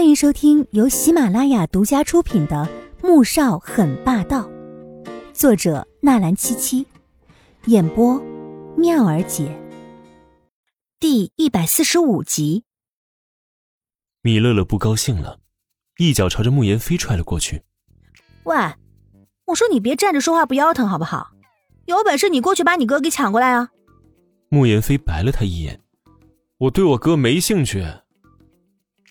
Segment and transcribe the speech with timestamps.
[0.00, 2.66] 欢迎收听由喜马拉雅独家出品的
[3.06, 4.48] 《穆少很霸道》，
[5.34, 6.86] 作者纳兰七七，
[7.66, 8.18] 演播
[8.78, 9.54] 妙儿姐。
[10.98, 12.64] 第一百四十五集。
[14.22, 15.38] 米乐乐不高兴了，
[15.98, 17.62] 一脚朝着慕言飞踹了过去。
[18.44, 18.56] 喂，
[19.48, 21.32] 我说你别站着说话不腰疼好不好？
[21.84, 23.68] 有本事你过去把你哥给抢过来啊！
[24.48, 25.82] 慕言飞白了他一眼
[26.56, 27.86] ：“我对我哥没兴趣。”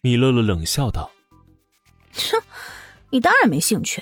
[0.02, 1.09] 米乐乐冷笑道
[2.13, 2.41] ：“哼，
[3.09, 4.02] 你当然没兴趣，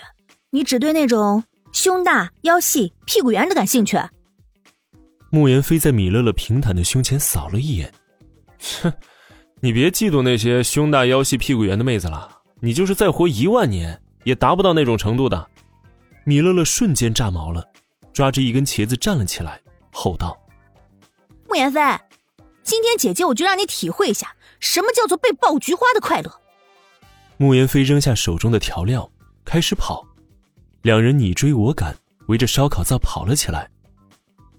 [0.52, 3.98] 你只对那种胸大、腰细、屁股圆的感兴趣。”
[5.32, 7.94] 慕言飞在米乐乐平坦的胸前扫了一眼
[8.82, 8.94] ：“哼，
[9.60, 12.30] 你别嫉妒那些胸大、腰细、屁股圆的妹子了，
[12.62, 15.48] 你就是再活一万年也达不到那种程度的。”
[16.26, 17.66] 米乐乐瞬间炸毛了，
[18.14, 19.60] 抓着一根茄子站了起来，
[19.92, 20.38] 吼道
[21.48, 21.82] ：“慕言飞，
[22.68, 26.42] 今天姐姐我就让你体会一下。”什么叫做被爆菊花的快乐？
[27.38, 29.10] 慕言飞扔下手中的调料，
[29.46, 30.06] 开始跑。
[30.82, 31.96] 两人你追我赶，
[32.28, 33.70] 围着烧烤灶跑了起来。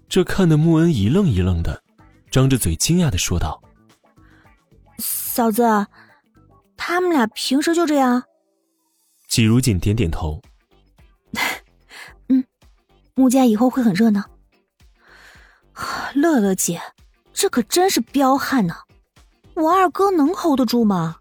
[0.07, 1.83] 这看得穆恩一愣一愣的，
[2.31, 3.61] 张着嘴惊讶的说道
[4.97, 5.85] ：“嫂子，
[6.77, 8.23] 他们俩平时就这样？”
[9.27, 10.41] 季如锦点点头
[12.29, 12.43] ：“嗯，
[13.15, 14.23] 穆家以后会很热闹。
[16.15, 16.81] 乐乐姐，
[17.39, 18.75] 这可真是彪悍呢。”
[19.55, 21.15] 我二哥能 hold 得住吗？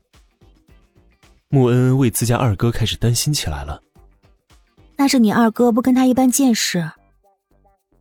[1.49, 3.81] 穆恩恩为自家二哥开始担心起来了。
[4.97, 6.91] 那是你二哥不跟他一般见识。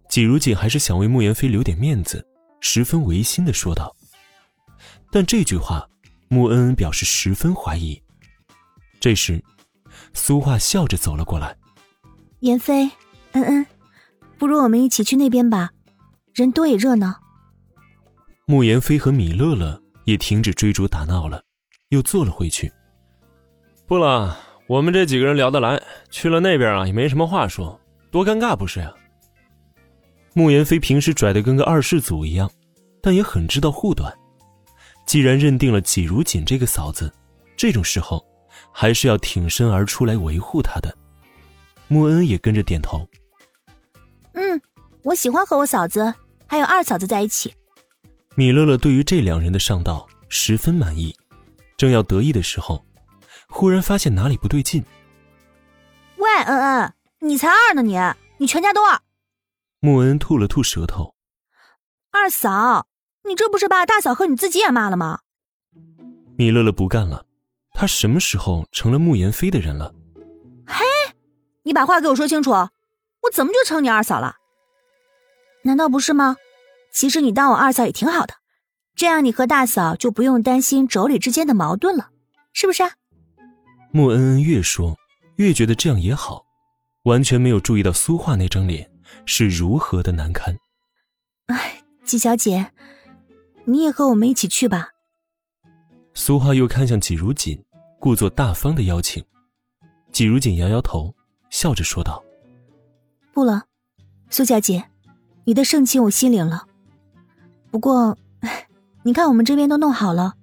[0.09, 2.25] 季如锦还是想为穆言飞留点面子，
[2.59, 3.95] 十分违心的说道。
[5.11, 5.87] 但这句话，
[6.27, 8.01] 穆恩恩表示十分怀疑。
[8.99, 9.43] 这时，
[10.13, 11.55] 苏画笑着走了过来。
[12.39, 12.89] 言飞，
[13.33, 13.65] 恩恩，
[14.39, 15.69] 不如我们一起去那边吧，
[16.33, 17.19] 人多也热闹。
[18.47, 19.79] 穆言飞和米乐乐。
[20.07, 21.43] 也停止追逐打闹了，
[21.89, 22.71] 又坐了回去。
[23.85, 25.77] 不了，我们这几个人聊得来，
[26.09, 27.77] 去了那边啊也没什么话说，
[28.09, 28.89] 多尴尬不是呀？
[30.33, 32.49] 慕言飞平时拽的跟个二世祖一样，
[33.01, 34.17] 但也很知道护短。
[35.05, 37.13] 既然认定了季如锦这个嫂子，
[37.57, 38.25] 这种时候
[38.71, 40.97] 还是要挺身而出来维护她的。
[41.89, 43.05] 穆恩也跟着点头。
[44.31, 44.61] 嗯，
[45.03, 46.13] 我喜欢和我嫂子
[46.45, 47.53] 还有二嫂子在一起。
[48.39, 51.11] 米乐乐对于这两人的上道十分满意，
[51.75, 52.85] 正要得意的时候，
[53.49, 54.85] 忽然发现哪里不对劲。
[56.17, 57.97] 喂，恩恩，你才二呢，你
[58.37, 59.01] 你全家都二。
[59.79, 61.15] 穆恩吐了吐舌头。
[62.11, 62.85] 二嫂，
[63.23, 65.21] 你这不是把大嫂和你自己也骂了吗？
[66.37, 67.25] 米乐乐不干了，
[67.71, 69.95] 他什么时候成了穆言飞的人了？
[70.67, 70.85] 嘿，
[71.63, 72.69] 你把话给我说清楚，我
[73.33, 74.35] 怎么就成你二嫂了？
[75.63, 76.37] 难道不是吗？
[76.97, 78.33] 其实你当我二嫂也挺好的，
[78.95, 82.09] 这样你和大嫂就不用担心妯娌之间的矛盾了，
[82.53, 82.81] 是不是？
[83.91, 84.97] 穆恩恩越说
[85.35, 86.43] 越觉得这样也好，
[87.03, 88.89] 完全没有注意到苏画那张脸
[89.27, 90.57] 是如何的难堪。
[91.45, 92.71] 哎，季小姐，
[93.65, 94.89] 你也和我们一起去吧。
[96.15, 97.63] 苏画又看向季如锦，
[97.99, 99.23] 故作大方的邀请。
[100.11, 101.13] 季如锦摇摇头，
[101.51, 102.23] 笑着说道
[103.35, 103.65] ：“不了，
[104.31, 104.89] 苏小姐，
[105.43, 106.65] 你的盛情我心领了。”
[107.69, 108.17] 不过，
[109.03, 110.33] 你看我们这边都弄好了，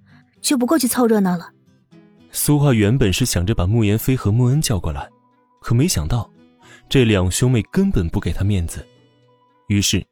[0.41, 1.51] 就不过去凑热闹了。
[2.31, 5.09] 苏画原本是想着把慕言飞和穆恩叫过来，
[5.61, 6.29] 可没想到
[6.87, 8.85] 这两兄妹根本不给他面子，
[9.67, 10.05] 于是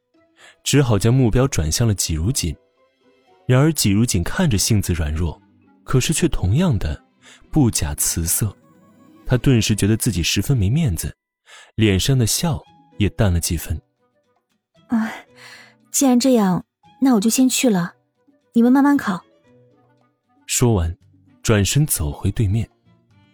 [0.63, 2.56] 只好将目标转向了季如锦。
[3.45, 5.40] 然而季如锦看着性子软弱，
[5.84, 7.01] 可是却同样的
[7.51, 8.56] 不假辞色，
[9.25, 11.16] 他顿时觉得自己十分没面子，
[11.75, 12.62] 脸上的笑
[12.97, 13.80] 也淡了几分。
[14.88, 15.25] 哎，
[15.91, 16.66] 既然这样。
[17.03, 17.96] 那我就先去了，
[18.53, 19.22] 你们慢慢烤。
[20.46, 20.96] 说完，
[21.41, 22.69] 转身走回对面，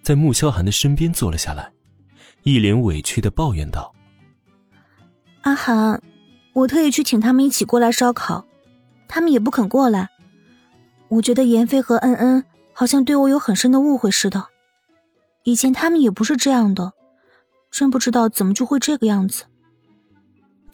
[0.02, 1.72] 在穆萧寒的身边坐了下来，
[2.41, 3.94] 一脸委屈的抱怨道
[5.41, 6.02] ：“阿寒，
[6.53, 8.44] 我特意去请他们一起过来烧烤，
[9.08, 10.09] 他们也不肯过来。
[11.09, 12.44] 我觉得妍飞和恩恩
[12.74, 14.47] 好像对我有很深的误会似的，
[15.43, 16.93] 以前他们也不是这样的，
[17.70, 19.46] 真不知道怎么就会这个样子。”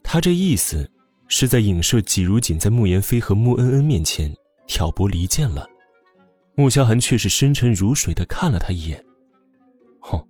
[0.02, 0.90] 他这意思。
[1.28, 4.34] 是在影射季如锦在穆言飞和穆恩恩面前
[4.68, 5.68] 挑拨离间了，
[6.56, 9.04] 穆萧寒却是深沉如水的看了他一眼。
[10.00, 10.28] 哼，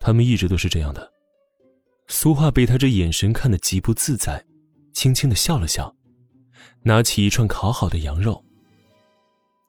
[0.00, 1.12] 他们一直都是这样的。
[2.08, 4.44] 苏画被他这眼神看得极不自在，
[4.92, 5.94] 轻轻的笑了笑，
[6.82, 8.44] 拿起一串烤好的羊肉。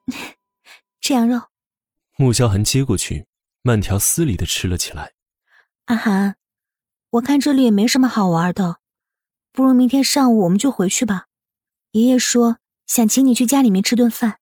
[1.00, 1.40] 吃羊肉。
[2.16, 3.26] 穆萧寒接过去，
[3.62, 5.12] 慢条斯理的吃了起来。
[5.86, 6.36] 阿寒，
[7.10, 8.78] 我看这里也没什么好玩的。
[9.54, 11.26] 不如明天上午我们就回去吧。
[11.92, 12.58] 爷爷说
[12.88, 14.40] 想请你去家里面吃顿饭。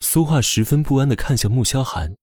[0.00, 2.16] 苏画十分不安的看向穆萧寒，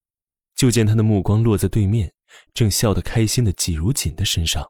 [0.55, 2.11] 就见他的目光落在对面
[2.55, 4.67] 正笑得开心的季如锦的身上，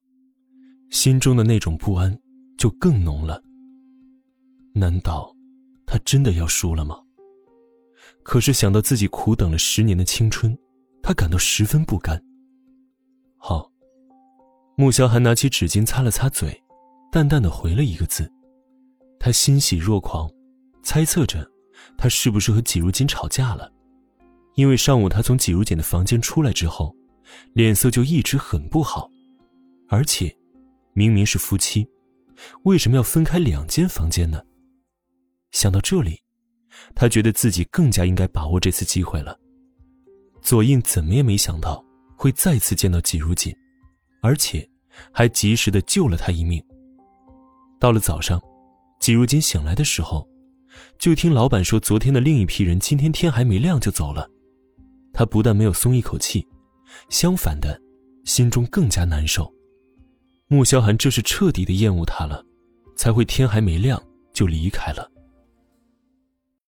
[0.91, 2.19] 心中的那种不安
[2.57, 3.41] 就更浓了。
[4.75, 5.33] 难道
[5.85, 6.99] 他真的要输了吗？
[8.23, 10.57] 可是想到自己苦等了十年的青春，
[11.01, 12.21] 他感到十分不甘。
[13.37, 13.71] 好，
[14.75, 16.62] 穆萧寒拿起纸巾擦了擦嘴，
[17.13, 18.27] 淡淡的回了一个字。
[19.19, 20.27] 他欣喜若狂，
[20.81, 21.47] 猜测着，
[21.95, 23.71] 他是不是和季如锦吵架了？
[24.55, 26.91] 因为上午他从季如锦的房间出来之后，
[27.53, 29.07] 脸色就一直很不好，
[29.89, 30.35] 而且，
[30.93, 31.87] 明明是夫妻，
[32.63, 34.41] 为什么要分开两间房间呢？
[35.51, 36.19] 想到这里。
[36.95, 39.39] 他觉得自己更加应该把握这次机会了。
[40.41, 41.85] 左印怎么也没想到
[42.17, 43.55] 会再次见到季如锦，
[44.23, 44.67] 而且
[45.11, 46.59] 还及时的救了他一命。
[47.83, 48.41] 到了早上，
[49.01, 50.25] 季如锦醒来的时候，
[50.97, 54.25] 就听老板说昨天的另一批人今天天还没亮就走了。
[55.11, 56.47] 他不但没有松一口气，
[57.09, 57.77] 相反的，
[58.23, 59.53] 心中更加难受。
[60.47, 62.41] 穆萧寒这是彻底的厌恶他了，
[62.95, 64.01] 才会天还没亮
[64.31, 65.11] 就离开了。